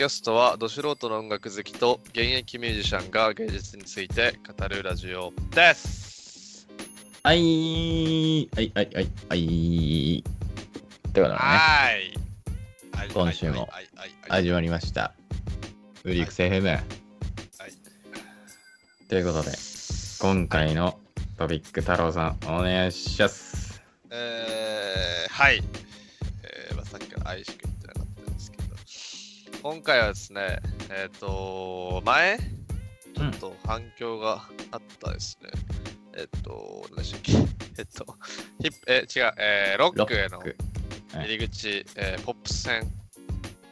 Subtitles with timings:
[0.00, 6.66] キャストは、ど素人の音楽好きと現役ミュージシャンが芸術について語るラジオです。
[7.22, 9.36] はい、はい、はい、はい、はい。
[9.36, 10.22] とい。
[10.22, 10.24] うこ
[11.12, 12.14] とでね、はい。
[13.12, 13.68] 今週も
[14.26, 15.12] 始まりました。
[16.04, 16.64] ウリクス FM。
[16.64, 16.82] はい。
[19.06, 19.20] とい。
[19.20, 19.50] うことで、
[20.18, 20.98] 今回の
[21.36, 22.92] トピック太郎さん、お願い。
[22.92, 23.82] します。
[24.10, 25.62] えー、はい。
[26.42, 27.68] えーまあ、さっきから愛しく
[29.62, 30.58] 今回はですね、
[30.90, 35.50] えっ、と、前、ちょっと反響があったですね。
[36.16, 37.32] えっ、と、何でしたっけ？
[37.78, 38.16] えっ、と、
[38.60, 40.56] ヒップ、え違う、えーロックへのはい。
[41.26, 42.90] 入り口、えーポップス編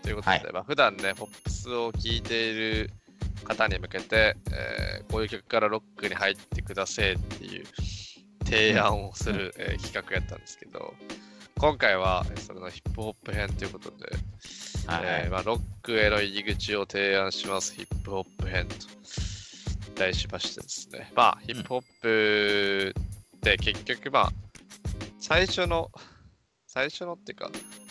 [0.02, 0.52] ということで、はい。
[0.52, 2.90] まあ、普段ね、ポップスを聴いている
[3.44, 7.64] 方に向けて、えーこういう曲からロックに入ってくださいっていう
[8.44, 10.94] 提案をする、えー企画やったんですけど、
[11.56, 14.10] 今回はえーそれのヒップホップ編ということで、
[14.88, 15.04] はい。
[15.04, 18.74] えーまあ、ロックへの入り口を提案します、ヒップホップ編と
[19.94, 21.12] 題しましてですね。
[21.14, 22.94] まあ、ヒップホップ
[23.36, 24.32] って結局、まあ、
[25.20, 25.90] 最初の、
[26.66, 27.50] 最初のっていうか、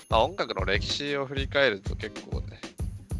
[0.09, 2.59] まあ、音楽の歴史を振り返ると結構ね、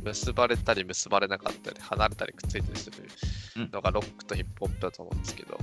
[0.03, 5.59] 結ばれたり結ばれなかったり、離れたりくっついたりするのがロックとヒップホップだと思うんですけど、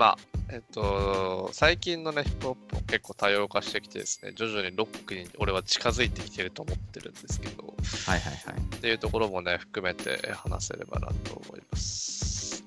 [0.00, 0.18] まあ、
[0.50, 7.74] えっと、最近のね、ヒップホップも結構多様化してきてですね、徐々にロックに俺は近づいてきてると思ってるんですけど、
[8.06, 8.76] はいはいはい。
[8.76, 12.64] っていうところもね、含めて話せればなと思います。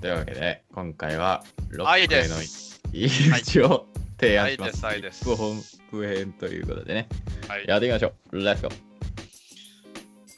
[0.00, 2.80] というわけで、今回はロはいでックへのす。
[2.92, 3.88] 入り口を
[4.20, 4.84] 提案します。
[4.84, 7.08] はいですヒップホップ編ということでね、
[7.48, 7.64] はい。
[7.66, 8.38] やっていきましょう。
[8.38, 8.74] レッツゴー。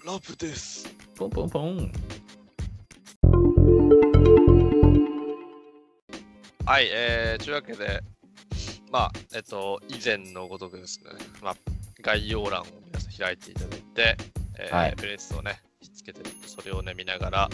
[0.07, 0.89] ラブです。
[1.15, 1.93] ポンポンポン。
[6.69, 8.03] はい、えー、というわけで、
[8.93, 11.13] まあ、えっと、以前のごとくですね、
[11.43, 11.57] まあ、
[12.03, 14.17] 概要欄を皆さん開いていただいて、
[14.59, 17.49] えーはいプレイスをね、ひっつけてそれをね、見ながら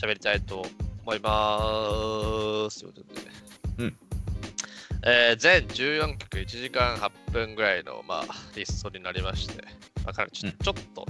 [0.00, 0.64] 喋りたいと
[1.04, 2.82] 思います。
[2.82, 3.26] ということで、
[3.78, 3.96] うん
[5.02, 9.64] えー全14曲1時間8分ぐらいの、まあ、リストになりまして、
[10.04, 11.06] まあ、かなりちょ,、うんちょっと、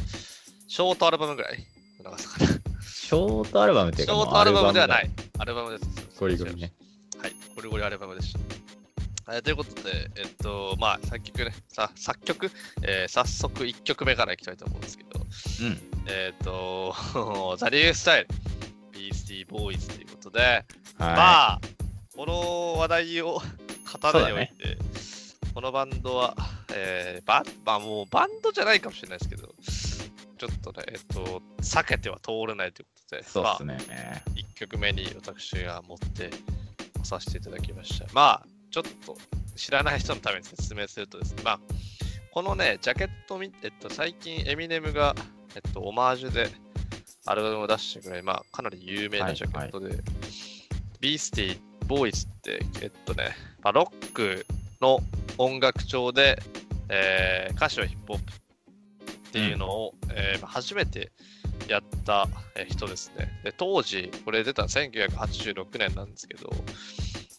[0.67, 1.59] ショートアルバムぐらい
[1.99, 2.53] の長さかな。
[2.89, 5.11] ショートアルバムっていうか、ショートアルバムではなもい。
[5.41, 6.19] アルバムです。
[6.19, 6.73] ゴリゴリね。
[7.25, 8.35] はい、ゴリゴリアルバムでし
[9.25, 9.33] た。
[9.33, 12.51] はい、ということで、えっと、まあ、作曲ね、さ作曲、
[12.83, 15.79] えー早速1曲目からいきたいと思うんですけど、うん。
[16.07, 16.95] えっと、
[17.57, 18.29] ザ・リュースタイル、
[18.93, 20.65] ビースティー・ボーイズということで、はい。
[20.99, 21.61] まあ、
[22.15, 24.79] この話題を語るにおいそて、
[25.55, 26.37] このバンドは、
[26.75, 29.55] えーバンまあもうバンドじゃないかもしれないですけど、
[30.37, 34.23] ちょっとね、えっと、避けては通れないということで、まあそうっすね。
[34.35, 36.29] 1曲目に私が持って
[37.05, 38.07] こさせていただきました。
[38.13, 39.17] まあ、ちょっと
[39.55, 41.61] 知らない人のために説明するとですね、まあ、
[42.33, 45.15] このね、ジャケットを見て、えっと、最近エミネムが、
[45.55, 46.49] えっと、オマージュで
[47.27, 50.03] アルバムを出したぐらい、まあ、かなり有名なジャケットで、
[51.01, 54.47] ビースティー・ボーイズって、えっとね、まあ、ロック
[54.81, 55.01] の
[55.39, 56.39] 音楽調で、
[56.89, 58.33] えー歌詞はヒップホップ
[59.13, 61.13] っていうのを、えーまあ初めて
[61.69, 63.29] やったえー人ですね。
[63.43, 66.57] で当時、これ出たの1986年なんですけど、ま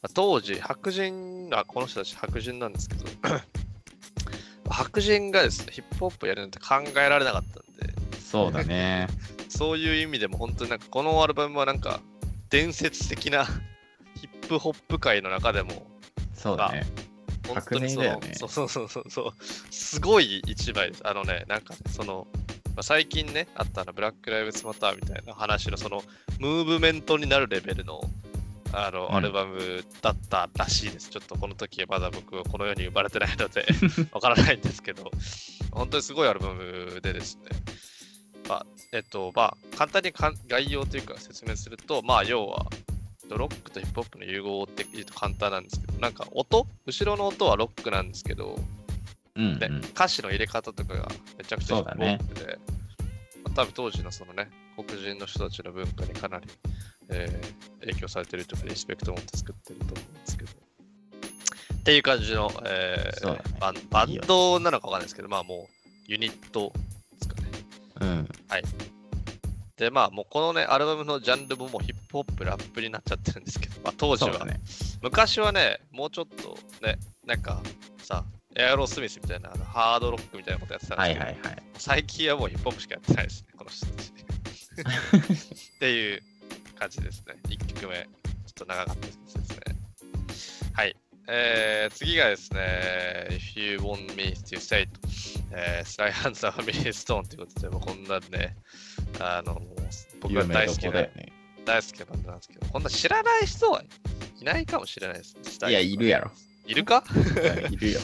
[0.03, 3.06] あ当時、白人、あ、この人たち白人なんですけど、
[4.70, 9.08] 白人がですね、ヒップホップやるなんて考えられなかったんで、そうだね。
[9.50, 12.02] そういう意味でも本当になんかこのアルバムはなんか
[12.50, 13.46] 伝説的な
[14.20, 15.88] ヒップホップ界の中でも
[16.34, 16.86] そうだね。
[17.47, 19.34] 本当にその、革命だよねそうそうそうそうそう
[19.72, 21.08] すごい一枚です。
[21.08, 22.28] あのね、なんかね、その、
[22.75, 26.03] まあ、最近ね、あったあのブラック・ライブズ・マターみたいな話のその
[26.40, 28.02] ムーブメントになるレベルの
[28.74, 31.09] あの、うんアルバムだったらしいです。
[31.09, 33.66] ちょっとこの時はまだ僕はこの世に生まれてないので
[34.12, 35.09] わからないんですけど、
[35.72, 37.44] 本当にすごいアルバムでですね、
[38.50, 40.11] まあ、えっと、まあ、簡単に
[40.47, 42.66] 概要というか説明すると、まあ、要は、
[43.29, 48.61] ロックとヒップホップの融合って言うと簡単なんですけど、なんか音後ろの音はロックなんですけど、で
[49.35, 49.78] うんうん。
[49.79, 52.20] 歌詞の入れ方とかがめちゃくちゃヒップホそうだね
[53.43, 56.47] まあ多分当時のそのね、黒人の人たちの文化にかなり、
[57.09, 60.52] えー影響されてるというか、リスペクトを持って作ってると思うんですけど。
[61.76, 66.73] っていう感じの、えーねバンバンドなのかわかんないですけど、まあもうユニット
[67.11, 67.49] ですかね。
[68.02, 68.28] うん。
[69.78, 74.59] で、まあもうこのね、アルバムのジャンルももうヒップホップ、ラップになっちゃってるんですけど、まあ当時は、ね。
[75.02, 77.61] 昔はね、もうちょっとね、なんか
[78.02, 78.23] さ、
[78.57, 81.63] エアロスミスみたいなあのハードロックみたいなことやってたんですけど、はいはいはい。
[81.78, 84.11] 最近はもうヒップホップしかやってないですね、この人たち。
[84.11, 86.22] っていう
[86.79, 87.35] 感じですね。
[87.47, 89.43] 1曲目、ちょっと長かったですね。
[90.73, 90.96] はい。
[91.28, 94.99] えー、次がですね、If you want me to say と
[95.52, 98.55] えースライハンザーファミリーストーンということで、もうこんなね、
[99.19, 99.59] あの、
[100.22, 101.31] 僕が大好きなね。
[101.66, 103.84] 大好きなバンドなんですけど、こんな知らない人は
[104.40, 105.35] いないかもしれないです。
[105.67, 106.31] いや、いるやろ。
[106.67, 107.03] いるか？
[107.72, 107.99] いるよ。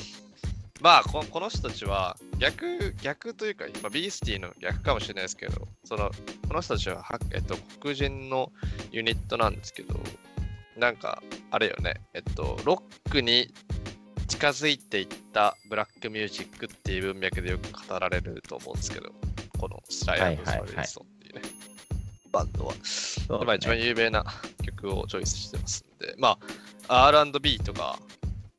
[0.81, 6.11] まあこ、この人たちは逆、逆というか、まあ、ビースティの逆かもしれないですけど、その、
[6.47, 8.51] この人たちはは、えっと、黒人の
[8.91, 9.99] ユニットなんですけど、
[10.77, 13.53] なんか、あれよね、えっと、ロックに
[14.27, 19.11] 近づいていったブラックミュージックっていう文脈でよく語られると思うんですけど、
[19.59, 21.41] このスライアンド・サリストンっていうね、
[22.31, 22.73] バンドは。
[22.83, 24.25] そうでまあ一番有名な
[24.63, 26.39] 曲をチョイスしてますんで、ま
[26.87, 27.99] あ、R&B とか、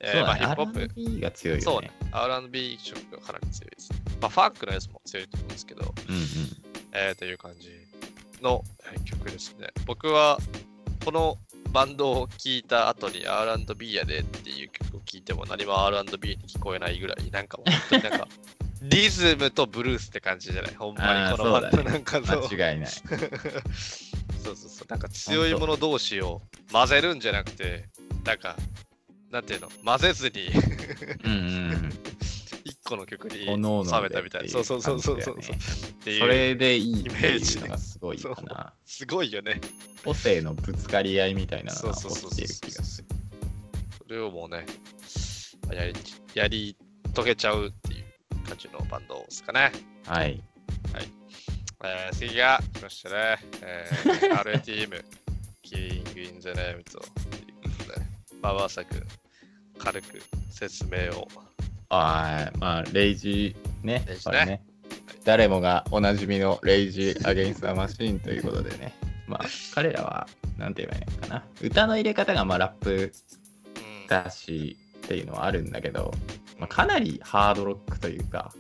[0.03, 1.63] えーまあ、ヒップホップ、R&B が強いよね。
[1.65, 3.99] そうね、R&B 色がかなり強いですね。
[4.21, 6.23] まあ、ファンクのやつも強いと思うんですけど、うんうん。
[6.93, 7.71] えー、という感じ
[8.43, 9.69] のえー曲ですね。
[9.87, 10.39] 僕は、
[11.05, 11.39] この
[11.71, 18.29] バンドを聴いた後に R&B やでっていう曲を聴いても何も R&B に聞こえないぐらい、なんかもうなんか、
[18.83, 20.75] リズムとブルースって感じじゃない？
[20.75, 22.91] ほんまにこのバンドなんかの、間違いない。
[24.43, 24.87] そうそうそう。
[24.89, 27.89] なんか強いもの同士を混ぜるんじゃなくて、
[28.25, 28.57] なんか、
[29.33, 30.49] なんていうの、混ぜずに
[31.25, 31.93] うん。
[32.65, 33.57] 一個の曲に収
[34.03, 34.49] めたみたいな。
[34.49, 35.37] そうそうそうそうそう。
[35.41, 38.75] それでいいイメいージがすごいかな。
[38.85, 39.61] すごいよね。
[40.05, 43.09] 個性のぶつかり合いみたいなのが起きてる気がする。
[43.99, 44.67] それをもうね、
[45.73, 45.95] やり、
[46.35, 46.77] やり
[47.15, 49.73] 遂げちゃうっていう感じのバンドですかね。
[50.07, 50.43] はい。
[51.85, 53.39] えー、次が来ましたね。
[53.63, 55.03] えー、 RATM、
[55.63, 58.07] キリング・イン・ザ・ネームということで、
[58.41, 58.95] まあ、まさく
[59.83, 61.29] 軽く説明を。
[61.89, 64.05] ああ、まあ、レイジね。
[64.07, 64.63] レイジねこれね
[65.25, 68.95] 誰もがおなじみのレイジ・アゲインスト・マシーンということでね。
[69.29, 69.45] まあ、
[69.75, 70.27] 彼らは、
[70.59, 71.45] なんて言えばいいのかな。
[71.61, 73.13] 歌の入れ方がまあラップ
[73.77, 76.13] うんだしっていうのはあるんだけど、
[76.59, 78.53] まあ、かなりハードロックというか、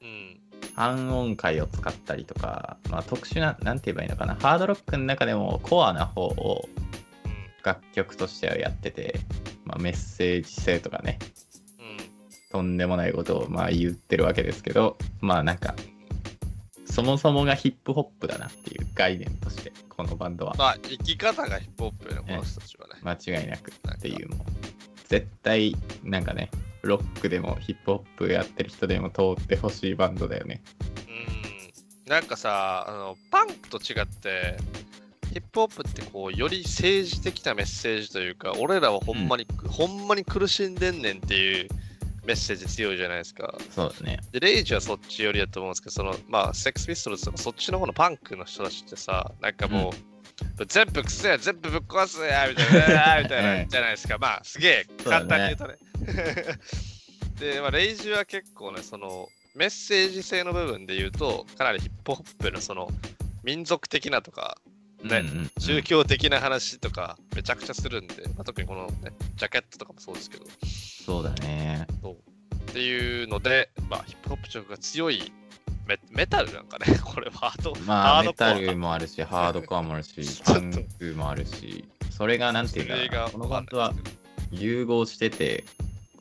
[0.00, 0.40] うん。
[0.74, 4.34] 半音階を使ったりとか、まあ、特殊な、なんて言えばいいのかな。
[4.36, 6.68] ハードロックの中でもコアな方を
[7.24, 7.32] うん。
[7.62, 9.20] 楽曲としてはやってて、
[9.66, 11.18] まあ、メッセージ性とかね、
[11.78, 11.96] うん。
[12.50, 15.74] とんでもないことをまあ言ってるわけですけど、まあなんか、
[16.86, 22.94] そもそもがヒップホップだなっていう概念として、このバンドはまあ、生き方がヒップホップよね、この人たちはね。
[23.02, 24.46] 間違いなくっていうもう、
[25.08, 26.50] 絶対なんかね、
[26.82, 30.62] ロックでもヒップホップやってる人でも通ってほしいバンドだよね。
[32.06, 32.10] うん。
[32.10, 34.56] なんかさ、あの、パンクと違って、
[35.36, 41.68] ヒップホップってこう、より政治的なメッセージというか、俺らはほんまに、ほんまに苦しんでんねんっていう
[42.24, 43.54] メッセージ強いじゃないですか。
[43.70, 44.20] そうだね。
[44.32, 49.92] で、レイジはそっち寄りだと思うんですけど、その、まあ、セックスピストルズとかそっちの方のパンクの人たちってさ、なんかも
[50.58, 54.16] う、全部くせや、全部ぶっ壊すや、みたいな、 みたいな、じゃないですか。
[54.16, 55.76] まあ、すげえ、簡ね単に言うとね。
[57.38, 62.88] で、まあ、レイジは結構ね、その、メッセージ性の部分で言うと、かなりヒップホップのその、
[63.44, 64.58] 民族的なとか、
[65.06, 65.18] ね。
[65.18, 65.50] うんうんうん。
[65.58, 70.44] 宗教的な話とか、めちゃくちゃするんで、まあ、特にこのね、ジャケットとかもそうですけど、
[71.04, 71.86] そうだね。
[72.70, 75.32] っていうので、まあ、ヒップホップ色が強い
[75.86, 77.50] メメタルなんかね、 これは。
[77.50, 78.52] ハード、まあメハードコア。
[78.52, 83.94] タルもあるし、ハードコアもあるし、 パンクもあるし、それがなんていうかな、このバンドは
[84.50, 85.64] 融合してて、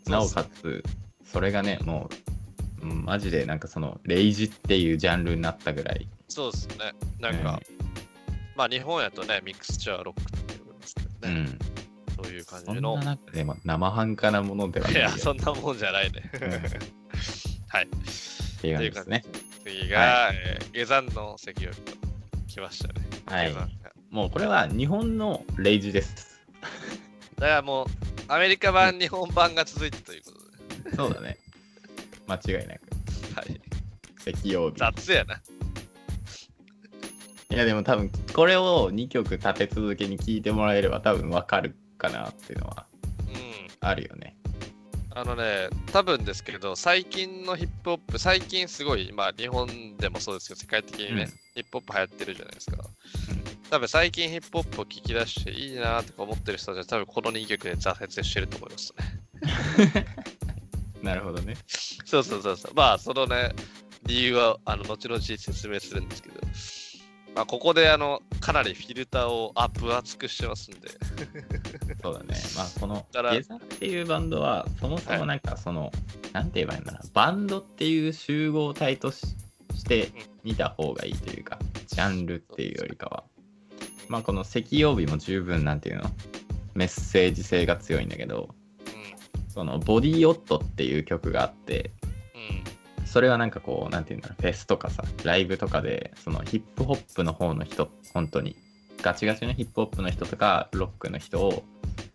[0.06, 0.84] そうなおかつ、
[1.25, 2.10] それがね、も
[2.82, 6.08] う、うんマジでなんかその、レイジっていうジャンルになったぐらい。
[6.30, 6.94] そうですね。
[7.20, 7.60] なんか、
[8.56, 11.60] まあ日本やとね、ミクスチャーロックって言われますけどうね、ん。
[12.24, 16.32] そういう感そんじのでも生半可なものではないよいや、そんなもんじゃないね。
[16.34, 16.52] うん
[17.68, 17.88] はい。
[17.88, 19.26] っていう感じですね。
[19.64, 21.98] 次が、はえー下山の石曜日と
[22.48, 22.94] 来ましたね。
[23.26, 23.54] はい
[24.12, 26.40] もうこれは日本のレイジです。
[27.36, 27.88] だからもう、
[28.30, 30.96] アメリカ版、日本版が続いてということで。
[30.96, 31.38] そうだね。
[32.28, 32.82] 間違いなく。
[33.36, 33.62] はい。
[34.34, 34.78] 石曜日。
[34.78, 35.42] 雑やな。
[37.56, 42.86] いやでも多分これを2曲立て続けに聴いてもらえれば多分わかるかなっていうのは
[43.30, 43.36] うん。
[43.80, 44.36] あるよね。
[45.12, 52.78] あのね、多分ですけど、最近のヒップホップ、最近すごい、まあ日本でもそうですけど、世界的にね、うんヒップホップ流行ってるじゃないですか。
[53.70, 58.94] 多分最近ヒップホップを聞き出していいなとか思ってる人たちは多分この2曲で挫折してると思います
[59.94, 60.06] ね。
[61.02, 61.56] なるほどね。
[62.04, 62.74] そうそうそうそう。
[62.76, 63.56] まあそのね、
[64.06, 66.42] 理由はあの後々説明するんですけど、
[67.36, 70.89] まあここであの、かなりフィルターをアップ厚くしてますんで、
[72.01, 72.27] そうだね。
[72.56, 75.92] まあこのゲザっていうバンドはそもそもなんかその、
[76.32, 79.36] なんて言えばいいんだろうバンドっていう集合体とし
[79.75, 80.12] して
[80.46, 83.24] 見た方がいいというか、ジャンルっていうよりかは。
[84.08, 86.10] まあこの石曜日も十分なんていうの？
[86.75, 88.56] メッセージ性が強いんだけど、
[89.50, 92.05] そのボディオットっていう曲があって、うん。
[92.05, 92.05] うん。
[93.06, 98.56] それはなんかこう、なんていうんだろう、フェスとかさ、ライブとかで、そのヒップホップの方の人、本当に、
[99.02, 101.64] ガチガチのヒップホップの人とか、ロックの人を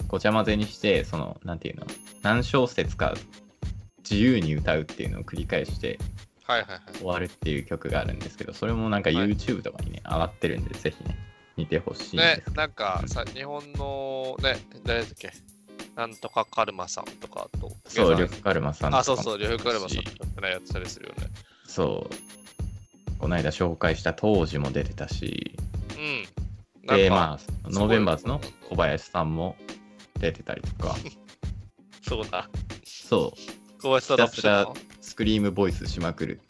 [0.09, 1.87] ごちゃ混ぜにして、その、なんていうの、
[2.23, 3.15] 何小節か
[3.99, 5.99] 自由に歌うっていうのを繰り返して
[6.45, 6.81] はいはいはい。
[6.99, 9.29] 終わるっていう曲があるんですけど、それもなんかはい。
[9.29, 11.17] YouTube とかにね、上がってるんで、ぜひね、
[11.57, 15.31] 見てほしいんねなんかさ、日本のね、誰だっけ？
[16.01, 17.71] なんとかカルマさんとかと。
[17.87, 21.27] そう、呂布カルマさんとかあ、そうそう、も呂布カルマさんしとかね、やってたりするよね。
[21.67, 23.19] そう。
[23.19, 25.59] この間紹介した当時も出てたし、
[25.99, 26.87] うん。
[26.87, 28.41] なんで、かまあ、ノーベンバーズの
[28.71, 29.57] 小林さんも
[30.19, 30.97] 出てたりとか、
[32.01, 32.49] そうだ。
[32.87, 36.41] そう、小林さんだスクリームボイスしまくる。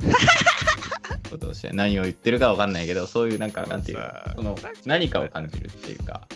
[1.30, 6.26] ことをして何を言ってるかわかんないけど、そういうなんか、なんていうその何かを感じるっていうか。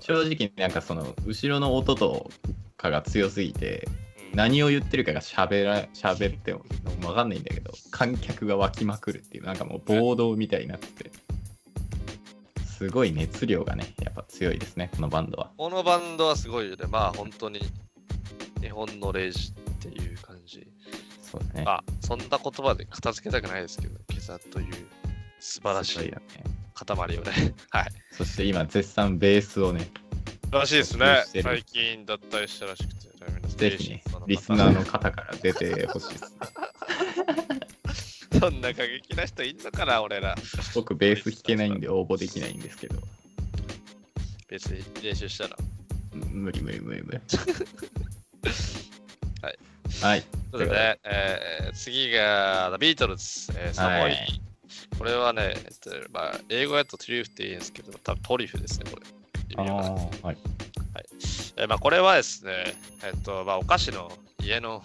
[0.00, 2.30] 正直なんかその、後ろの音と
[2.76, 4.04] かが強すぎて、うん
[4.34, 6.64] 何を言ってるかが喋ら喋っても
[7.04, 11.10] わかんないんだけど観客が湧きまくるっていうなんかもう暴動みたいになってて
[12.66, 16.86] すごい熱量がねやっぱ強いですねこのバンドはこのバンドはすごいよね。
[16.88, 17.60] まあ本当に
[18.60, 20.66] 日本のレイジっていう感じ。
[21.34, 24.74] そうだねまあそんな言葉で片付けたくないですけど、ケザという
[25.40, 26.14] 素晴らしい
[26.74, 27.54] 塊をね。
[27.70, 27.86] はい。
[28.12, 29.90] そして今絶賛ベースをね
[30.50, 33.04] らしいですね最近脱退したらしくて。
[33.56, 36.18] ぜひねリスナーの方から出てほしいで
[37.94, 40.34] す そんな過激な人いんのかな、俺ら。
[40.74, 43.00] 僕ベース弾けないんで応募できないんですけど
[44.48, 45.56] 別に練習したら。
[46.12, 47.18] 無理無理無理無理
[49.42, 49.58] はい
[50.02, 50.22] はい。
[50.50, 54.40] ということで、えー次がビートルズ、えー、サモイ、はい
[54.98, 58.98] これはね、えっとまあ、英語だとトリュフって言うんですけど、多分トリュフですね、こ
[59.56, 59.62] れ。
[59.62, 60.36] はーはい。
[61.56, 62.74] えーまあ、これはですね、
[63.04, 64.10] えっとまあ、お菓子の
[64.40, 64.82] 家の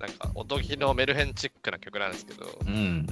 [0.00, 3.06] なんかおとぎのメルヘンチックな曲なんですけど、うん。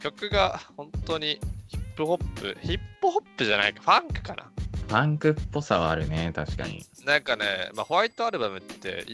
[0.00, 4.50] 曲が本当にヒップホップ、ヒップホップじゃないか、ファンクかな。
[4.88, 6.84] ファンクっぽさはあるね確かに。
[7.04, 9.06] なんかね、まあ、ホワイトアルバムって、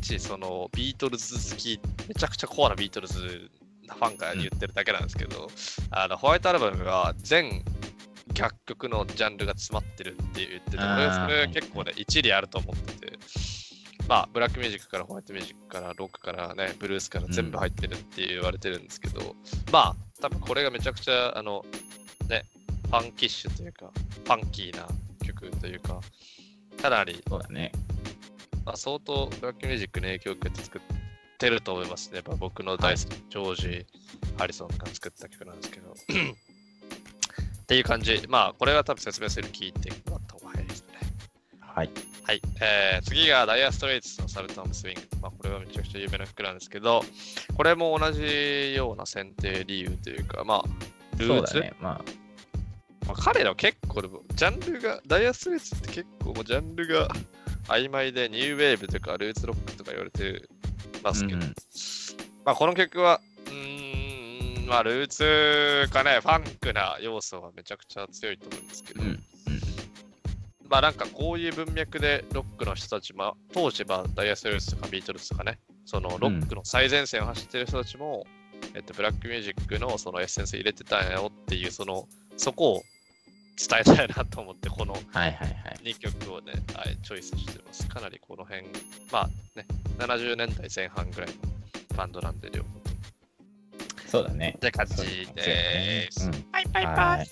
[0.00, 3.50] い一そのビートルズ好き、めちゃくちゃコアなビートルズ
[3.86, 5.48] なファンが言ってるだけなんですけど、
[5.90, 7.62] あのホワイトアルバムが全
[8.38, 13.18] 楽曲のジャンルが詰まってるって言ってて、それ結構ね、一理あると思ってて、
[14.08, 19.36] まあ、ブラックミュージックからホワイトミュージックからロックからね、ブルースから全部入ってるって言われてるんですけど、
[19.70, 21.64] まあ、多分これがめちゃくちゃ、あの、
[22.28, 22.44] ね、
[22.86, 23.90] ファンキッシュというか、
[24.24, 24.86] ファンキーな
[25.24, 26.00] 曲というか、
[26.80, 27.72] かなりそうだね
[28.64, 30.80] まあ、相当ブラックミュージックに影響を受けて作っ
[31.38, 32.16] てると思いますね。
[32.16, 33.86] やっぱ僕の大好き、ジョージ・
[34.38, 35.92] ハリソンが作った曲なんですけど。
[37.62, 38.24] っていう感じ。
[38.28, 40.98] まあ、これは多分説明する聞いてもらった方が早いですね。
[41.60, 41.90] はい
[42.24, 42.42] はい。
[42.60, 45.00] えー、次がダイヤストレイツのサルトムスウィング。
[45.20, 47.02] まあ、これはめちゃくちゃ有名な曲なんですけど、
[47.56, 50.64] これも同じような選定理由というか、まあ、
[51.16, 52.04] ルそうーツ、だねまあ
[53.06, 57.08] まあ、彼らは結構でも、ジャンルが、ダイヤストレイツって結構ジャンルが
[57.70, 60.48] 曖昧で、ニューウェーブとかルーツロックとか言われて
[61.02, 61.54] ますけど、うんうん。
[62.44, 69.20] まあこの曲は、うーん、まあルーツかね、ファンクな要素はめちゃくちゃ強いと思うんですけど、うんうん。
[70.68, 78.26] まあなんかこういう文脈でロックの人たち、まあ当時まあダイヤストレイツとかビートルズとかね、そのロックの最前線を走ってる人たちも、
[78.74, 82.82] えっと、ブラックミュージックのそのエッセンス入れてたんやよっていう、その、そこを
[83.68, 85.50] 伝えたいなと思って、このはいはいはい
[85.84, 87.86] 2曲をね、はい、チョイスしてます。
[87.88, 88.62] かなりこの辺、
[89.12, 89.66] まあね、
[89.98, 91.34] 70年代前半ぐらいの
[91.96, 92.68] バンドなんで、両方。
[94.06, 96.26] そうだねって感じです。
[96.26, 97.26] うんバイバイバはイ。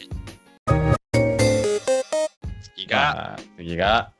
[2.75, 4.13] 次がが次が。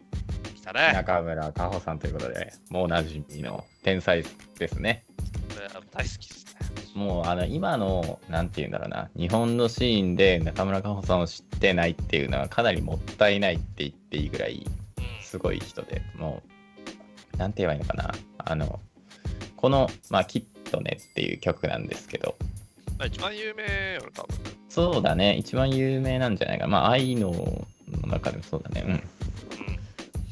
[0.75, 4.23] 中村佳穂さんということでもうおなじみの天才
[4.59, 5.07] ですね
[5.59, 6.59] これ大好きですね。
[6.95, 9.11] もうあの今のなんて言うんだろうな。
[9.17, 14.67] 日本のシーンで中村佳穂さんを知ってないっていうのはかなりもったいないって言っていいぐらい
[14.99, 15.25] うん。
[15.25, 16.03] すごい人で。
[16.17, 16.43] も
[17.35, 18.15] うなんて言えばいいのかな。
[18.39, 18.81] あの
[19.57, 22.37] この「まあ、きっとね」っていう曲なんですけど。
[22.99, 23.63] まあ一番有名
[23.95, 24.37] よね、多分。
[24.69, 25.37] そうだね。
[25.37, 26.71] 一番有名なんじゃないかな。
[26.71, 28.83] まあ愛のの中でもそうだね。
[28.87, 28.91] うん。
[28.93, 29.03] うん。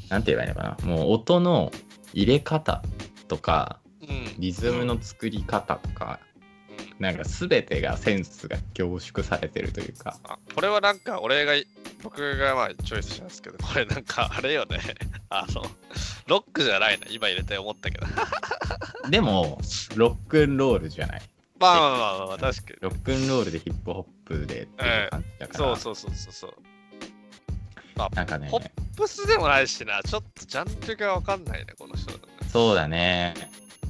[0.09, 0.77] なんて言えばいいのかな。
[0.85, 1.71] もう音の
[2.13, 2.81] 入れ方
[3.27, 3.86] とかうん。
[4.37, 6.19] リズムの作り方とか
[6.69, 7.03] うん。
[7.03, 10.17] なんか全てがセンスが凝縮されてるというか。
[10.23, 11.53] あこれはなんか俺が
[12.03, 14.79] 僕がまあチョイスしたんですけどこれなんかあれよね。
[15.29, 15.63] あの
[16.27, 18.07] ロックじゃないな今入れて思ったけど。
[19.09, 19.59] でも
[19.95, 21.21] ロックンロールじゃない？
[21.59, 22.77] まあまあまあまあ、まあ、確かに。
[22.81, 26.53] ロックンロールでヒップホップでっていう感じだから、そうそうそうそうそう。
[28.15, 28.47] なんかね。
[28.51, 30.01] ポップスでもないしな。
[30.03, 32.19] ちょっとジャンルがわかんないねこの人、ね、
[32.51, 33.33] そうだね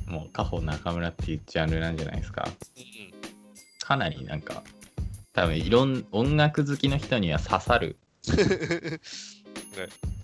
[0.08, 2.48] もう、カホ中村っていうジャンルなんじゃないですか。
[2.76, 3.08] うん
[3.88, 4.64] かなりなんか、
[5.32, 7.96] 多分いろん、音楽好きの人には刺さる、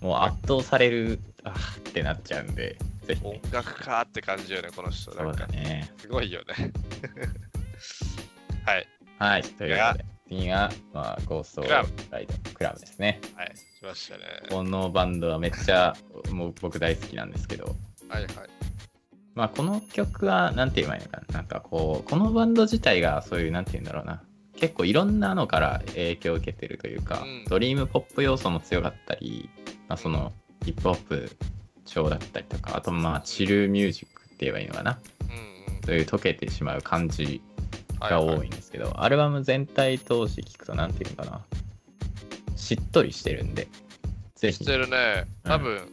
[0.02, 5.14] もう圧倒される、あーってなっちゃうんで、ぜひ音ね、楽かって感じよね、この人。
[5.14, 5.90] なんかだね。
[5.96, 6.72] すごいよね。
[8.66, 8.86] はい。
[9.18, 11.80] はい、ということで、次が、まあ、ゴーストクラ
[12.20, 13.18] イドクラブですね。
[13.34, 13.54] はい。
[13.80, 14.24] 来ましたね。
[14.50, 15.96] このバンドはめっちゃ
[16.30, 17.74] もう僕大好きなんですけど、
[18.10, 18.32] はいはい。
[19.34, 24.22] まあ、この曲は、なんて言えばいいのかな、なんかこう、このバンド自体がそういう、なんて言うんだろうな、
[24.56, 27.44] 結構いろんなのから影響を受けてるというか、うん。
[27.48, 29.50] ドリームポップ要素も強かったり、
[29.88, 30.32] まあ、その
[30.64, 31.30] ヒップホップ
[31.84, 35.24] 調だったりとか、あとまあ、チルミュージックって言えばいいのかな、う
[35.72, 35.82] んうん。
[35.84, 37.42] そういう溶けてしまう感じ
[38.00, 41.40] はいが多はいんですけど、アルバム全体通して聞くと、なんていうのかな、
[42.56, 43.66] しっとりしてるんで、
[44.36, 44.58] ぜひ。
[44.58, 45.24] し、てるね。
[45.44, 45.50] うん。
[45.50, 45.88] 多分、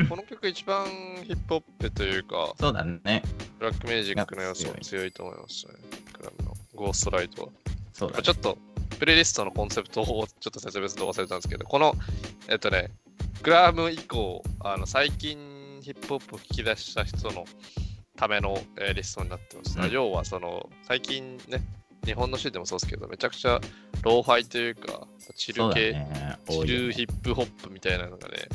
[0.08, 0.86] この曲一番
[1.24, 3.22] ヒップホップというか、そうだね、
[3.58, 5.74] ブラックミュージックの要素が強いと思いますね。
[6.12, 7.48] クラブのゴーストライトは。
[7.92, 8.58] そうだねちょっと、
[8.98, 11.94] プレイリストのコンセプトをちょっと説明すると忘れたんですけど、この、
[12.48, 12.90] えっとね、
[13.42, 17.44] グラム以降、あの最近ヒップホップを聞き出した人の
[18.16, 19.78] ための、えーリストになってます。
[19.78, 21.62] うん要は、その、最近ね、
[22.04, 23.60] 日本のシーンでもそうですけど、めちゃくちゃ
[24.02, 28.48] ローファイというか、チル系、ね、ねルヒップホップみたいなのがね、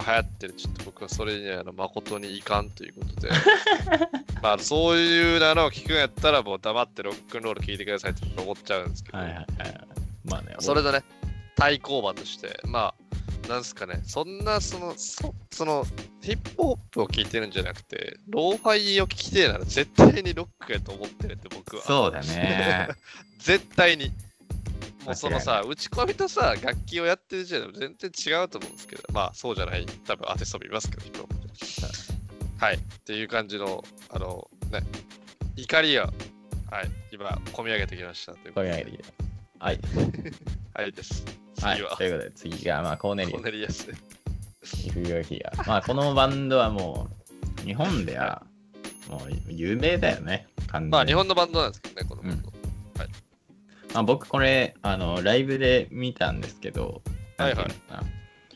[0.00, 0.52] まあ流行ってる。
[0.54, 3.30] ちょっと僕はそれにはあの誠に遺憾ということで、
[4.42, 9.46] まあそういうのを聞くんやったらもう黙ってロックンロール聞いてくださいって思っちゃうんですけど、はいはいはい。
[10.24, 11.02] まあね、それとね、
[11.56, 12.94] 対抗馬として、ま
[13.46, 15.84] あ、なんすかね、そんなその、そその、
[16.22, 21.82] ヒップホップを聞いてるんじゃなくて、ローファイを聞きてえなら絶対にロックやと思ってるって僕は。
[21.82, 22.88] そうだね。
[23.38, 24.12] 絶対に。
[25.04, 31.50] もうその間さ、打ち込みとさ、楽器をやってる時点で全然違うと思うんですけど、まあそうじゃない、多分アーティストもいますけど、ヒップホップで。
[32.58, 32.74] はい。
[32.74, 34.82] っていう感じの、あの、ね、
[35.56, 36.12] 怒りが、はい、
[37.10, 39.64] 今、込み上げてきましたという込み上げてきた。
[39.64, 39.80] はい。
[40.74, 41.24] はいです。
[41.62, 41.76] はい。
[41.76, 43.94] 次は、ということで、次が、まあ、コーネリコーネリアスで。
[44.86, 45.62] イフヨヒア。
[45.66, 47.08] まあ、このバンドはも
[47.62, 48.44] う、日本では、
[49.08, 50.46] もう有名だよね。
[50.88, 52.52] まあ日本のバンドなんですけどね、このバンド。
[52.96, 53.06] ま
[53.94, 57.02] あ、僕これあのライブで見たんですけど、
[57.36, 57.66] はいはい。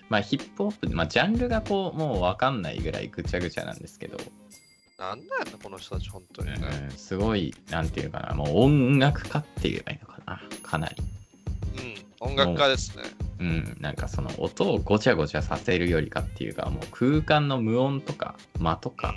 [0.09, 4.19] まあ、ヒップホップ、まあ、ジャンルがこうもう分かんないぐらいぐちゃぐちゃなんですけど、
[4.99, 6.49] なんだよな、この人たち、本当に。
[6.49, 6.59] ね。
[6.85, 8.35] うん、すごいなんていうかな。
[8.35, 10.41] もう音楽家って言えばいいのかな。
[10.63, 10.97] かなり、
[12.21, 13.03] うん、音楽家ですね。
[13.41, 19.15] うん、なんかその音をごちゃごちゃさせるよりかっていうかもう空間の無音とか間とか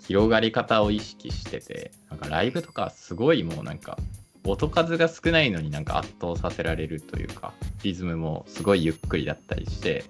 [0.00, 3.96] 広がり方を意識しててなんかライブとかすごいもうなんか
[4.44, 10.04] 音数が少ないのになんか圧倒させられるというかリズムもすごいゆっくりだったりして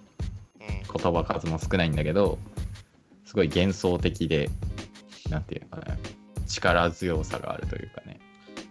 [0.60, 1.02] うん。
[1.02, 2.38] 言葉数も少ないんだけど
[3.24, 4.50] すごい幻想的で
[5.30, 5.96] なんていうのかな
[6.46, 8.18] 力強さがあるというかね。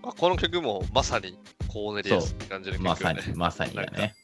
[0.03, 4.15] あこの曲もまさにコーネリアスって感じの曲、ね、まさにまさにだね。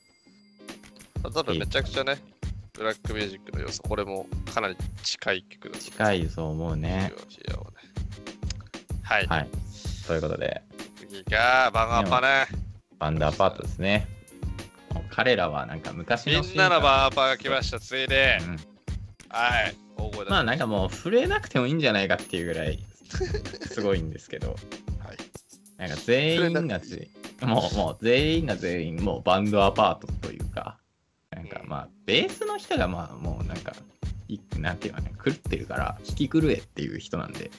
[1.24, 2.18] ただめちゃくちゃね、
[2.74, 6.90] ブラックミュージックの要素、これもかなり近い曲だと近いと思うね。
[6.90, 7.14] ね。
[9.04, 9.26] はい。
[9.28, 9.50] はい。
[10.06, 10.62] ということで
[10.96, 12.48] 次がバンアッパね。
[12.98, 14.08] バンダーパートですね
[15.10, 18.38] 彼らはなんか昔のみんなのバンアッパが来ました、ついで。
[18.42, 18.76] うん
[19.30, 19.76] はい。
[19.98, 20.32] 大声だ。
[20.32, 22.80] まあなんかもう触れなくてもいいんじゃないかっていうぐらい
[23.70, 24.58] すごいんですけどはい。
[25.78, 27.10] なんか全員がぜ
[27.42, 30.78] もうもう全員が全員もうバンドアパートというか
[31.32, 33.74] なんかうんまあベースの人がまあもうなんか
[34.30, 37.52] いなんていうかね狂ってるから引き狂えっていう人なんで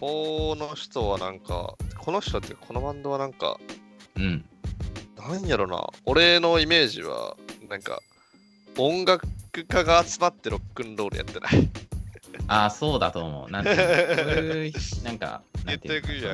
[0.00, 3.58] この人はなんか、この人っていうかこのバンドはなんか、
[4.16, 4.44] うん。
[5.16, 7.36] なんやろな、俺のイメージは、
[7.68, 8.00] なんか、
[8.76, 11.70] 音楽家が集まってロックンロールやってない。
[12.48, 13.50] ああそうだと思う。
[13.50, 14.72] なん ていう
[15.04, 15.42] なんか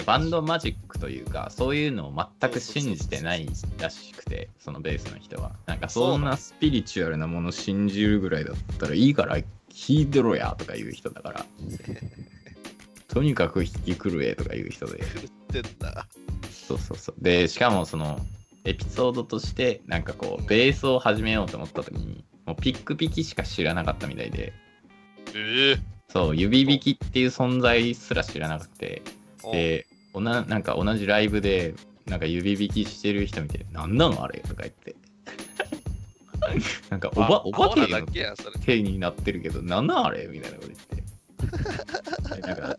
[0.07, 5.53] バンドマジックというかそういうのを全く信じてないらしくてそのベースの人は。
[5.67, 9.45] なんかそんなスピリチュアルなもの信じるぐらいだったらいいから弾
[9.89, 11.47] いてろやとか言う人だから
[13.13, 14.99] とにかく弾き狂えとか言う人で。
[14.99, 15.03] っ
[15.53, 16.07] てんだ。
[16.51, 17.23] そうそうそう。
[17.23, 18.21] でしかもその
[18.65, 24.53] エピソードとしてなんかこうベースを始めようと思った時にもうピックピキしか知らなかったみたいで。
[25.35, 25.79] ええ。
[26.09, 29.03] そう指弾きっていう存在すら知らなくて。
[29.43, 31.75] おでおななんか同じライブで
[32.07, 34.95] なんか指弾きしてる人見て「なんなのあれ?」とか言って。
[36.91, 38.07] なんかおばあお化けの。
[38.65, 40.97] 手になってるけど「なんなんあれ?」みたいなこと言って。
[40.97, 41.00] で
[42.41, 42.77] なんか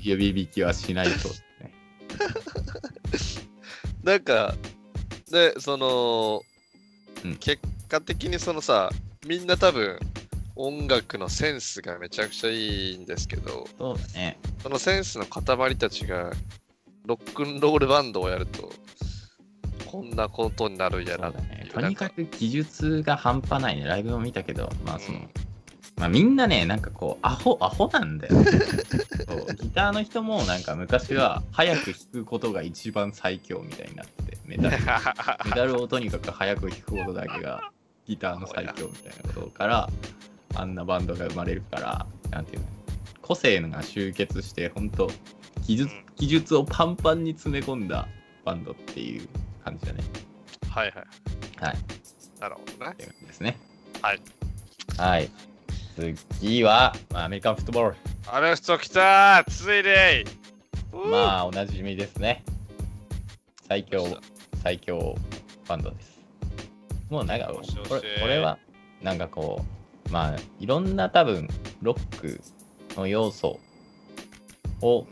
[0.00, 1.72] 指弾きはしないとね
[4.02, 4.54] なんか、
[5.30, 6.42] で、その、
[7.24, 8.90] うん結果的にそのさ、
[9.26, 9.98] みんな多分、
[10.56, 14.38] 音楽のセンスがめちゃくちゃいいんですけど、そうだね。
[14.62, 16.32] そのセンスの塊たちが
[17.06, 18.72] ロックンロールバンドをやると、
[19.86, 21.30] こんなことになるんやな。
[21.30, 22.26] ねとにかく。
[22.26, 23.84] く技術が半端ないね。
[23.84, 25.30] ライブも見たけど、まあその、うん
[26.00, 28.34] まあみんなね、なんかこう、アホ、アホなんだよ。
[28.34, 34.78] そうギターの人もなんか昔は早く弾くことが一番最強みたいになってて、メタル。
[35.44, 37.70] メタルをとにかく早く弾くことだけが
[38.06, 39.90] ギターの最強みたいなことから
[40.56, 42.66] あんなバンドが生まれるからなんていうの
[43.22, 45.08] 個性が集結して本当
[45.62, 48.06] 技術うん技術をパンパンに詰め込んだ
[48.44, 49.26] バンドっていう
[49.64, 50.04] 感じだね。
[50.68, 51.64] はいはい。
[51.64, 51.78] はい。
[52.38, 52.96] なるほどねっ。
[52.96, 53.58] ていう感じですね。
[54.02, 54.20] はい。
[54.98, 55.30] はい。
[56.38, 57.96] 次は、まあ、アメリカンフットボール。
[58.32, 60.24] アメフト来たーついで
[60.92, 62.44] まあおなじみですね。
[63.68, 64.06] 最強
[64.62, 65.16] 最強
[65.68, 66.20] バンドです。
[67.08, 67.52] もうなんか
[67.88, 68.58] これこれは
[69.02, 69.64] なんかこ
[70.08, 71.48] うまあいろんな多分
[71.82, 72.40] ロック
[72.96, 73.58] の要素
[74.82, 75.06] を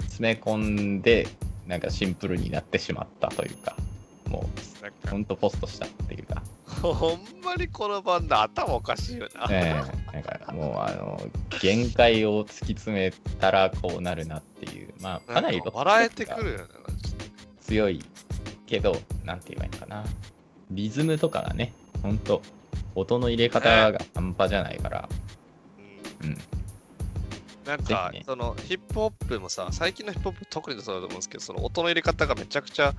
[0.00, 1.28] 詰め込んで
[1.66, 3.76] なんかシンプルになってしまったというか
[4.28, 4.48] も
[5.06, 6.42] うほんとポストしたっていうか、
[6.82, 9.46] ほんまにこのバンド頭おかしいよな。
[9.50, 11.20] ええなんかもうあの
[11.60, 13.10] 限界を突き詰め
[13.40, 16.64] たらこうなるなっていうまあかなりなんか笑えてくるよね。
[17.60, 18.02] 強い
[18.66, 20.04] けど、なんて言えばいいのかな。
[20.70, 22.42] リズムとかがね、ほんと、
[22.94, 25.08] 音の入れ方が半端じゃないから、
[26.22, 26.38] うんうん。
[27.68, 28.22] なんか、ね。
[28.24, 32.94] そのヒップホップもさ、最近のヒップホップ特にそうだと思うんですけど、その音の入れ方がめちゃくちゃ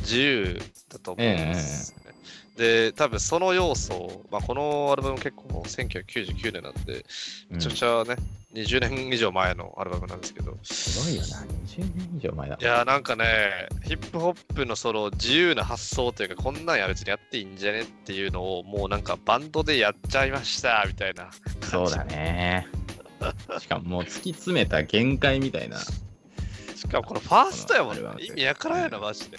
[0.00, 2.14] 自由だと思うんです、ね。
[2.56, 7.04] で、多分その要素を、まあ、このアルバム結構1999年なんで、
[7.50, 7.56] うん。
[7.56, 8.16] めちゃくちゃね、
[8.54, 11.26] 20年以上前のアルバムなんですけど、すごいよな、
[11.66, 12.56] 20年以上前だ。
[12.58, 21.28] いやーなんかね、ヒップホップのその自由な発想というか、こんなんや別にやっていいんじゃねっていうのを、もうなんかバンドでやっちゃいましたみたいな。
[21.60, 22.66] そうだね。
[23.60, 26.02] しかももう突き詰めた限界みたいな、す
[26.76, 28.02] しかもこのファーストやもんね。
[28.20, 29.38] 意味やからんやな、マジで。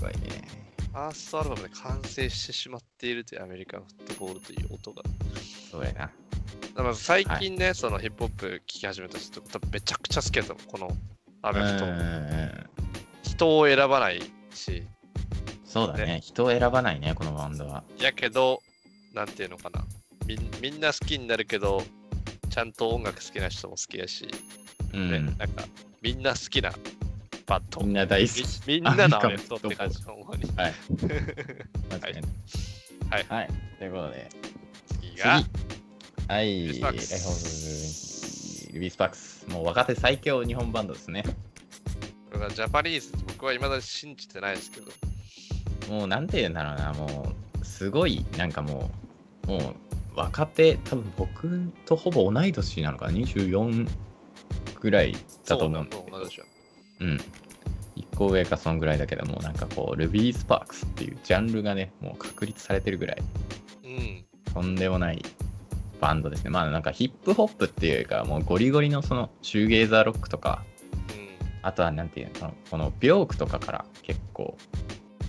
[0.00, 0.42] ごいね。
[0.92, 5.02] ファーストアルバムで完成してしまっているというアメリカンフットボールという音が。
[5.70, 6.00] そうやな。
[6.00, 6.10] だ
[6.82, 10.96] から最近ね、そのヒップホップ聴き始めた人多分めちゃくちゃ好きだと思う、この
[11.42, 11.86] アメフト
[13.22, 14.20] 人を選ばない
[14.52, 14.82] し、
[15.64, 16.20] そうだね。
[16.22, 17.84] 人を選ばないね、このバンドは。
[17.98, 18.60] やけど、
[19.14, 19.84] なんていうのかな。
[20.26, 21.84] みんみんな好きになるけど、
[22.50, 24.30] ちゃんと音楽好きな人も好きやし、ね
[24.92, 25.26] うん。
[25.38, 25.64] なんか
[26.02, 26.72] みんな好きな
[27.46, 27.80] バット。
[27.80, 28.68] みんな大好き。
[28.68, 30.44] みみんなのアメフトって感じ、ほんまに。
[30.56, 30.74] はい。
[32.02, 32.16] 間違い。
[33.10, 33.48] はいはい。
[33.78, 34.28] ということで、
[34.88, 35.42] 次が、
[36.28, 39.46] はい、ルビースパックスえほんルビースパックス。
[39.48, 41.24] もう若手最強日本バンドですね。
[42.54, 44.92] ジャパニーズって僕は未だに信じてないですけど、
[45.92, 48.90] もうなんて言うんだろうな、もう、すごい、なんかも
[49.44, 53.88] う、もう、若手、多分僕とほぼ同い年なのかな、24
[54.80, 56.42] ぐらいだと思うんだけどそ
[57.00, 57.20] うん。
[57.96, 63.22] 一個上かそんぐらいだけども、なんかこう、ルビースパークスっていうジャンルがね、もう確立されてるぐらい、
[63.84, 64.24] うん。
[64.52, 65.22] とんでもない
[66.00, 66.50] バンドですね。
[66.50, 70.64] まあなんかヒップホップっていうか、もうゴリゴリのそのシューゲーザーロックとか、
[71.62, 74.56] あとはなんていうの、このこのビョークとかから結構、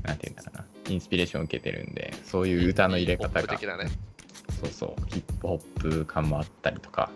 [0.03, 3.89] なんていうんだろうな、インスピレーションを受けてるんで、そういう歌の入れ方が、プ的なね。
[4.61, 7.09] そうそう、ヒップホップ感もあったりとか、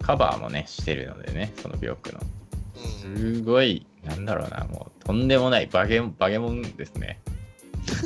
[0.00, 2.20] うカバーもね、してるのでね、そのビョークの。
[2.20, 3.16] ん。
[3.16, 3.34] うん。
[3.36, 7.20] すごい、なんだろうな、もうとんでもないバゲバゲモンですね。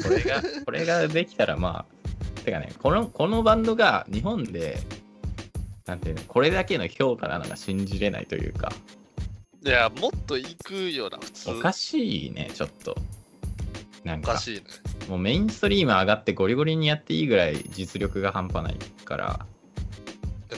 [0.02, 4.78] これが、 これができたらまあ、てかね、この、このバンドが日本で、
[5.86, 8.72] なんていうの、これだけの評価なのが信じれないというか、
[9.64, 11.50] いや、もっと行くような、普通。
[11.52, 12.96] おかしいね、ちょっと。
[14.04, 14.40] なんか、ね。
[15.08, 19.46] もうメインストリーム上がってゴリゴリにやっていいぐらい実力が半端ないから、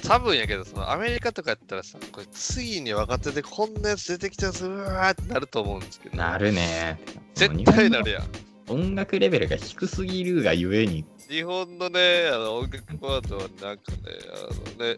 [0.03, 6.17] 多分やけど、そのアメリカとかやったらさ、これ次に若手でこんなやつ出てきたやつ、うわーってなると思うんですけど。
[6.17, 6.99] なるね。
[7.35, 8.29] 絶対なるややん。
[8.69, 13.99] 音楽レベルが低すぎるがゆえに、日本のね、あの音楽バンドはなんかね、
[14.33, 14.97] あのね、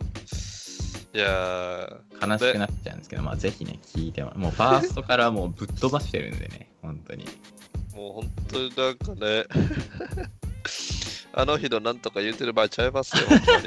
[1.15, 7.27] いやー、悲しくなっちゃうんですけど、まあぜひね、聞いても、もうファーストからもうぶっ飛ばしてるんでね、本当に。
[7.97, 9.45] もう本当になんかね、
[11.33, 13.67] あの日のなんとか言うてる場合ちゃいますよ、本当に。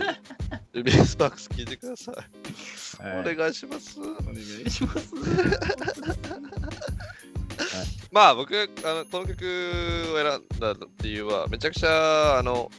[0.74, 2.15] ルビースパークス聞いてください。
[3.02, 4.00] お願いします。
[4.00, 5.13] お願いします。
[8.12, 9.46] まあ僕あのこの曲
[10.13, 10.26] を選
[10.58, 12.72] んだ理由はめちゃくちゃあの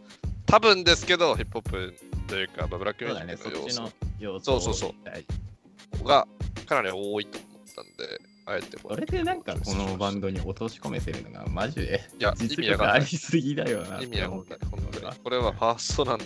[0.47, 1.95] 多分ですけどヒップホップ
[2.29, 6.07] というか、まあ、ブラックミュージックの要素そっちの要素そうそうそうう。
[6.07, 6.29] が
[6.67, 14.01] かなり多いと思ったんであえてこそれでなんかこのバンドに落とし込めてるのがマジでいや意実力ありすぎだよな。
[14.01, 16.25] 意味わかんない本当にここれはファーストなんで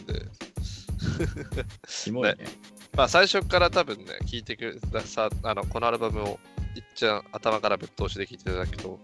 [1.86, 2.36] キモいね。
[2.96, 6.38] まあ最初から多分ね、聴いてくださ、あの、このアルバムを
[6.76, 8.98] いっちゃん頭からぶっ通しで聴いていただくと、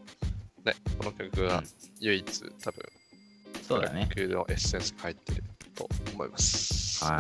[0.65, 1.65] ね、この曲がうん
[1.99, 2.83] 唯一多分、
[3.63, 4.09] そうだね。
[4.15, 7.05] 曲のエッセンスが入ってると思います。
[7.05, 7.15] はい。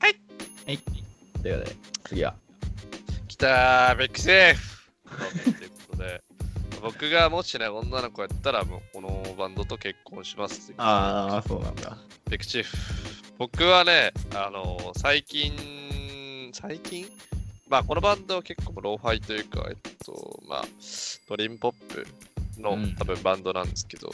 [0.00, 0.20] はい。
[0.66, 0.78] はい。
[1.42, 2.34] ということで、次は。
[3.28, 4.79] きたー、ベックセーフ
[5.44, 6.22] ということで、
[6.82, 11.96] 僕がもしね、女の子やったら、もうこのバンドと結婚しますってああ、そうなんだ。
[12.28, 12.76] ベクチーフ。
[13.38, 15.52] 僕はね、あの最近、
[16.52, 17.06] 最近？
[17.68, 20.64] まあ、このバンドは結構ローファイというか、えっと、まあ、
[21.28, 22.06] ドリームポップ
[22.60, 22.94] のうん。
[22.96, 24.12] 多分バンドなんですけど、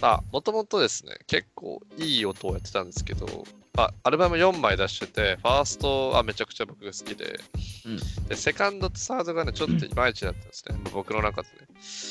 [0.00, 3.32] まあ、もともとですね、結構いい音をやってたんですけど、ま
[3.76, 7.38] あ、アルバム4枚出してて、ファーストはめちゃくちゃ僕が好きで、
[7.84, 11.54] うんで、セカンドとサードがね、ちょっといまいちだったんですね、まあ僕の中でね。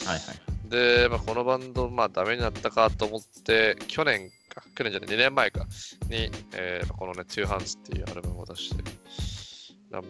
[0.06, 0.70] はいはい。
[0.70, 5.66] で、まあ、このバンド、まあ、ダメになったかと思って、去年か、去年じゃない、2年前か
[6.10, 8.84] に、えーこのね、Two Hands っていうアルバムを出して、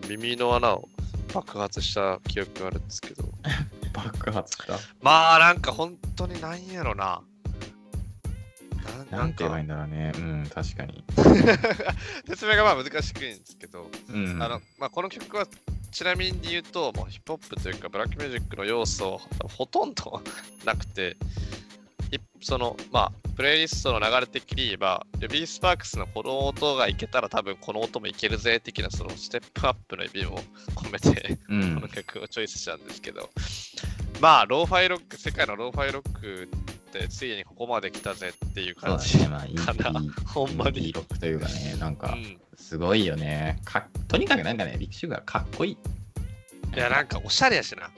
[0.07, 0.87] 耳の穴を
[1.33, 3.23] 爆発した記憶があるんですけど、
[3.93, 4.79] 爆発した？
[5.01, 7.21] まあ、なんか本当になんやろな。
[9.11, 10.11] ななんて言えばいいんだろうね。
[10.15, 11.03] うん、確かに。
[12.27, 14.41] 説明がまあ難しくいんですけど、うん。
[14.41, 15.47] あのまあ、この曲は
[15.91, 19.19] ちなみに言うと、もうヒップホップというかブラックミュージックの要素
[19.57, 20.21] ほとんど
[20.65, 21.17] なくて、
[22.41, 30.39] そのまあ、プレイリストの流れ的に言えば、ルビー・スパークスのこの音がいけたら多分この音もいけるぜ的なそのステップアップの意味も
[30.75, 31.89] 込めて、うこのん。
[31.89, 33.29] 曲をチョイスしたんですけど、
[34.21, 36.49] まあ、ローファイロック、世界のローファイロック
[37.09, 39.17] ついにここまで来たぜっていう感じ。
[39.17, 39.55] そうだね。
[39.91, 43.59] まあ、 ほんまにロックというかね、なんか、うんすごいよね。
[43.63, 45.77] かとにかくなんかね、ビッグシュガーかっこいい。
[46.75, 47.91] いや、なんかおしゃれやしな。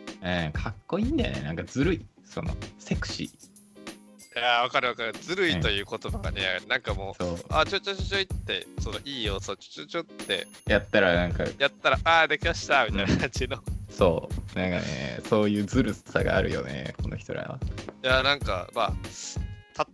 [0.46, 1.42] うん、かっこいいんだよね。
[1.42, 2.06] なんかずるい。
[2.26, 3.28] その、セクシー。
[3.28, 5.14] いやー、わかるわかる。
[5.14, 7.38] ずるいという言葉がね、なんかもう、そう。
[7.50, 13.64] あ、ちょちょちょちょいって、そのいい要素、ちょちょちょってやったらなんか、やったら、あー、できましたみたいな感じの。
[13.98, 14.60] そう。
[14.60, 17.60] なんかね、そういうずるさがあるよね、この人らは。
[18.04, 18.92] いや、なんか、まあ、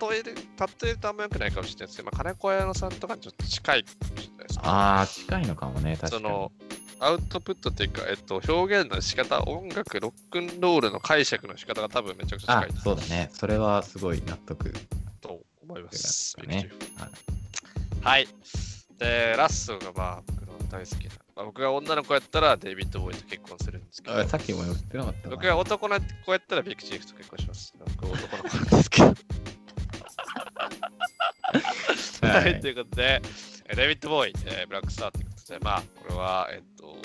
[0.09, 4.61] 例える、例えるとあんまよくないかもしれないですけど、まあ、金子屋野さんとかにちょっと近いかもしれないですね。
[4.65, 6.23] ああ、近いのかもね、確かに。
[6.23, 6.51] その、
[6.99, 13.29] アウトプットっていうか、えっと、表現の仕方、音楽、ロックンロールの解釈の仕方が多分めちゃくちゃあ近いそうだね。
[13.33, 14.73] それはすごい納得。
[15.21, 16.35] と思います。
[16.45, 17.09] ねはい
[18.01, 18.27] はい。
[18.97, 21.22] で、ラストがまあ僕の大好きな。
[21.35, 27.73] まあ、僕が女の子やったらデイビッド・ボーイと結婚するんですけどあ、さっきも言ってなかったわ僕が男の子やったらビッグチーフと結婚します。
[27.97, 29.07] 僕は男の子なんですけど。
[32.27, 33.21] は はいい、ということで、
[33.67, 36.95] えデイビッド・ボーイ、えーブラックスターということで、まあ、これは、えっと、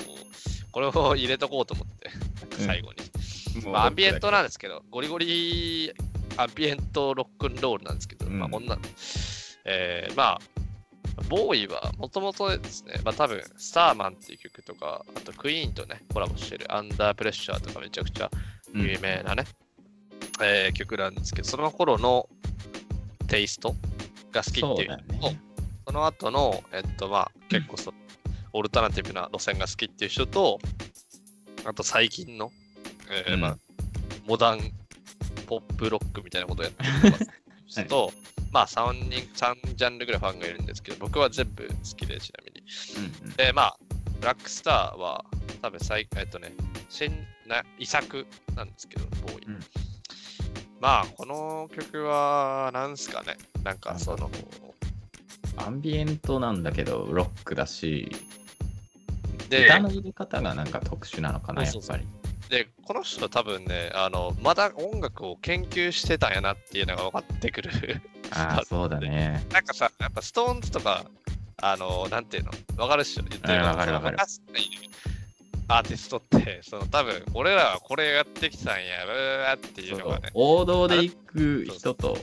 [0.72, 2.10] これを入れとこうと思って、
[2.58, 3.62] 最後に。
[3.62, 5.92] もうまあ、アンビエントなんですけど、ゴリゴリ
[6.36, 8.78] アンビエントロックンロールなんですけど、まあ、うんこんな、
[9.64, 10.57] えー、まあ、
[11.28, 18.30] ボーイはもともとですね、まあ多分、スターマンっていう曲とか、あとクイーンとね、コラボしてるアンダープレッシャーとかめちゃくちゃ
[18.74, 19.44] 有名なね、
[20.42, 22.28] えー曲なんですけど、その頃の
[23.26, 23.74] テイスト
[24.32, 25.40] が好きそうっていうのと、だよね。
[25.86, 27.94] その後の、えっとまあ、結構そ、
[28.52, 30.58] オルタナティブな路線が好きっていう人と、
[31.64, 32.50] あと最近の、
[33.10, 33.40] えーうん。
[33.40, 33.58] まあ、
[34.26, 34.60] モダン
[35.46, 37.26] ポップロックみたいなことをやってる
[37.66, 38.12] 人 と、
[38.52, 42.66] まあ3人、三ジャンルぐらいファンがいるんですけど、僕は全部好きで、ちなみに。
[42.96, 43.78] うんうんで、まあ、
[44.20, 45.24] ブラックスターは、
[45.62, 46.52] 多分最、えっとね、
[46.88, 47.12] 新
[47.46, 49.46] な遺作なんですけど、ボーイ。
[49.46, 49.60] うん
[50.80, 54.30] まあ、この曲は、なんすかね、なんかその、
[55.56, 58.10] アンビエントなんだけど、ロックだし、
[59.48, 62.27] で歌の入れ方がなんか特殊なのかな、やそうそうそうっぱり。
[62.48, 67.70] で、この人多分ね、あの、まだ音楽を研究してたんやなっていうのが分かってくる。
[68.30, 69.44] ああ、 そうだね。
[69.52, 71.04] なんかさ、やっぱストーンズとか、
[71.60, 74.18] あの、なんていうの、分かるっしょ、言ってるうんわかるわかる
[75.70, 80.30] アーティストって、その多分、俺らはこれやってきたんや、うーっていうのがね。
[80.32, 82.16] 王道で行く人と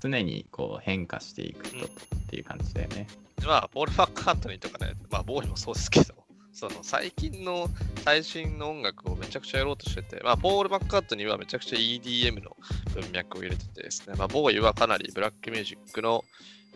[0.00, 1.88] 常にこう変化していく人とっ
[2.28, 3.06] ていう感じだよね。
[3.46, 6.14] まあ、ポール・マッカートニーとかね、まあ、ボーイもそうですけど、
[6.54, 7.68] その最近の
[8.04, 12.56] 最新の音楽をめちゃくちゃやろうとしてて、まあ、ポール・マッカートニーはめちゃくちゃ EDM の
[12.94, 16.24] 文脈を入れててですね、まあ、ボーイはかなりブラックミュージックの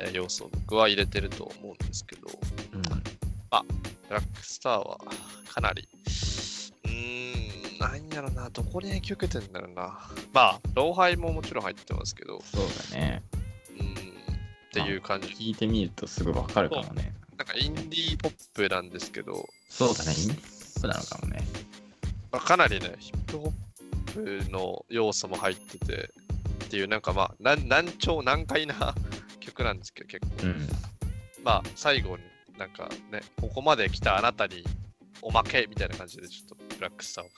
[0.00, 2.28] えー要素を僕は入れてると思うんですけど、
[2.72, 4.98] うん、ブラックスターは
[5.48, 5.88] かなり、
[6.84, 9.98] うーん、なんやろな、どこに影響受けてんだろうな。
[10.32, 13.22] まあ、ローハイももちろん入ってますけど、そうだね。
[13.70, 13.96] うーん、っ
[14.72, 15.28] ていう感じ。
[15.28, 17.12] 聞いてみるとすぐわかるかもね。
[17.38, 20.12] なんかインディーポップなんですけど、そうだね。
[20.18, 21.40] インディープなのかもね。
[22.32, 23.52] まあ、かなりね、ヒップホ
[24.12, 26.10] ップの要素も入ってて、
[26.64, 28.94] っていう、なんかまあ、なん難聴、難解な
[29.40, 30.46] 曲なんですけど、結構。
[30.48, 30.68] うん。
[31.44, 32.24] まあ、最後に
[32.58, 34.64] なんかね、ここまで来たあなたに
[35.22, 37.28] おまけみたいな感じで、ちょっとブラックスターを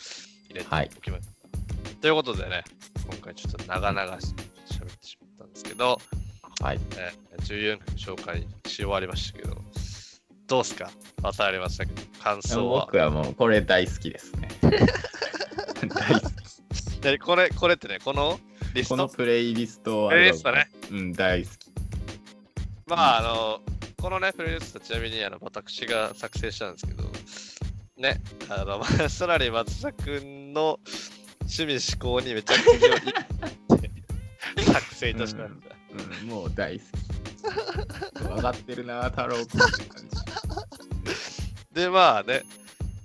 [0.48, 1.96] 入れてはいおきました。
[2.00, 2.64] ということでね、
[3.06, 4.34] 今回ちょっと長々し
[4.70, 6.00] 喋ってしまったんですけど、
[6.62, 6.80] はい。
[6.96, 9.56] えー14分紹介し終わりましたけど、
[10.50, 10.90] どうすか？
[11.22, 12.86] 渡ありましたけど、感想は？
[12.86, 12.96] 僕。
[12.96, 14.48] はもうこれ大好きですね。
[14.62, 17.00] 大好き。
[17.00, 18.40] でこれ、これってね、この
[18.74, 18.94] リスト？
[18.96, 20.68] このプレイリストは、プレイリストね。
[20.90, 21.70] うん、大好き。
[22.86, 23.60] まあ、あの、
[24.02, 27.04] このね、プレイリストちなみにあの私が作成したんですけど、
[27.96, 30.80] ね、あの、まあソラリ松田君の
[31.42, 35.76] 趣味思考にめちゃくちゃ 作成いたしました。
[36.22, 36.90] うん、もう大好き。
[38.36, 40.19] 上がってるな、太郎君って感じ。
[41.72, 42.42] で、まあね、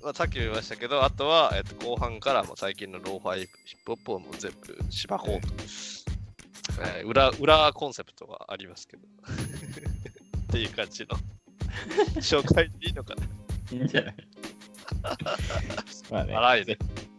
[0.03, 5.53] まあ、さっきも言いましたけど、あとは、えっと、後半からもう最近のローファイヒップホップをもう全部しばこうと。
[6.97, 9.03] えー裏裏コンセプトがありますけど。
[9.25, 11.17] っていう感じの
[12.21, 13.23] 紹介でいいのかな。
[13.71, 14.15] いいんじゃない？
[16.11, 16.77] まあね、荒いね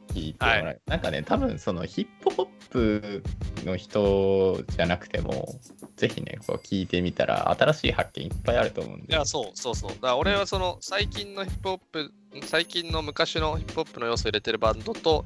[0.09, 3.23] 聞いてもらえ、なんかね、多分そのヒップホップ
[3.67, 5.59] の人じゃなくても、
[5.97, 9.13] ぜひね、こう聞いてみたら、新しい発見いっぱいあると思うんで。
[9.13, 9.91] いや、そうそうそう。
[9.91, 12.13] だから俺はその最近のヒップホップ、
[12.45, 15.25] 最近の昔のヒップホップの要素を入れてるバンドと、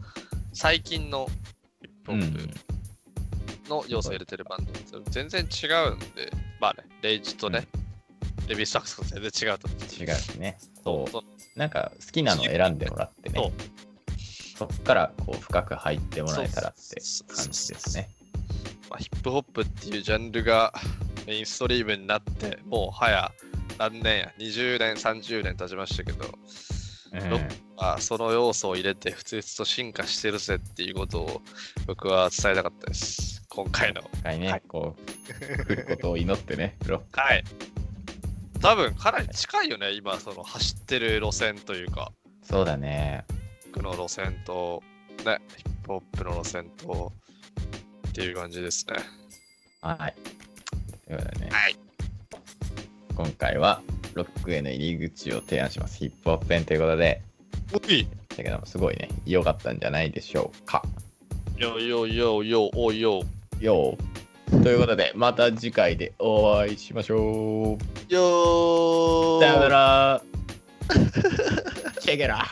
[0.53, 1.29] 最近の
[1.81, 2.49] ヒップホッ
[3.65, 4.73] プの要素を入れてるバンド、
[5.11, 7.69] 全然違うんで、まあね、レイジとね、
[8.49, 10.05] レビースタックスと全然違うと思う違
[10.37, 10.59] うね。
[10.83, 11.11] そう。
[11.11, 11.23] そう
[11.57, 13.53] なんか好きなの選んでもらってね。
[14.57, 18.11] そっからこう深く入ってもらえたらって感じですね。
[19.01, 20.75] まあ、ヒップホップっていうジャンルが
[21.27, 23.33] メインストリームになって、もう早
[23.79, 26.27] 何年や、20年、30年経ちましたけど、
[27.13, 27.39] うんロ
[27.77, 31.41] まあ、その要素を入れて、普通と進化してるぜっていうことを
[31.87, 33.43] 僕は伝えたかったです。
[33.49, 34.03] 今回の。
[34.03, 37.45] 一回ね、はいこう、来ることを祈ってね、 ロックはい。
[38.61, 43.25] 多分かなり近いよね、今、その走ってる路線というか、そうだね。
[43.73, 44.83] 僕の路線と、
[45.25, 47.13] ね、ヒップホップの路線と、
[48.21, 48.97] っていう感じですね。
[49.81, 50.15] はい。
[51.07, 51.77] ということでね、はい。
[53.17, 53.81] 今回は
[54.13, 55.97] ロックへの入り口を提案します。
[55.97, 57.23] ヒップホップ編ということで、
[57.73, 58.07] うい
[58.37, 60.83] だけどもすごいね、良かったんじゃないでしょうか。
[61.57, 63.23] よよよよおよ
[63.59, 64.63] よー。
[64.63, 67.79] ということで、また次回でお会いしましょ
[68.11, 68.13] う。
[68.13, 70.23] よーさよなら。
[72.01, 72.45] チェケラ。